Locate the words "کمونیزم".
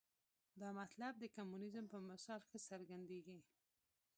1.35-1.85